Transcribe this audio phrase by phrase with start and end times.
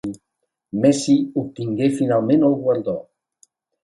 [0.85, 2.97] Messi obtingué finalment el guardó.